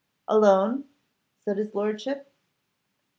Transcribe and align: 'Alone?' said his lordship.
'Alone?' 0.27 0.89
said 1.41 1.57
his 1.59 1.75
lordship. 1.75 2.33